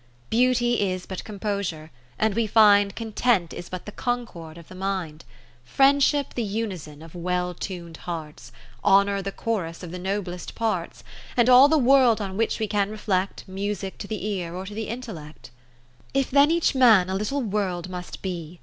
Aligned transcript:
Beauty 0.31 0.81
is 0.89 1.05
but 1.05 1.23
composure, 1.23 1.91
and 2.17 2.33
we 2.33 2.47
find 2.47 2.95
Content 2.95 3.53
is 3.53 3.69
but 3.69 3.85
the 3.85 3.91
concord 3.91 4.57
of 4.57 4.67
the 4.67 4.73
mind, 4.73 5.25
lo 5.27 5.33
(518) 5.63 5.63
Friendship 5.63 6.33
the 6.33 6.41
unison 6.41 7.03
of 7.03 7.13
well 7.13 7.53
tun'd 7.53 7.97
hearts. 7.97 8.51
Honour 8.83 9.21
the 9.21 9.31
Chorus 9.31 9.83
of 9.83 9.91
the 9.91 9.99
noblest 9.99 10.55
parts. 10.55 11.03
And 11.37 11.47
all 11.47 11.67
the 11.69 11.77
world 11.77 12.19
on 12.19 12.35
which 12.35 12.57
we 12.57 12.67
can 12.67 12.89
reflect 12.89 13.47
Music 13.47 13.99
to 13.99 14.07
th' 14.07 14.13
ear, 14.13 14.55
or 14.55 14.65
to 14.65 14.73
the 14.73 14.87
intellect. 14.87 15.51
If 16.15 16.31
then 16.31 16.49
each 16.49 16.73
man 16.73 17.05
0. 17.05 17.19
Little 17.19 17.43
World 17.43 17.87
must 17.87 18.23
be. 18.23 18.59